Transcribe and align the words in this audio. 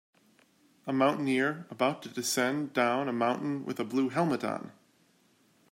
A 0.87 0.91
mountaineer 0.91 1.67
about 1.69 2.01
to 2.01 2.09
descend 2.09 2.73
down 2.73 3.07
a 3.07 3.13
mountain 3.13 3.65
with 3.65 3.79
a 3.79 3.83
blue 3.83 4.09
helmet 4.09 4.43
on. 4.43 4.71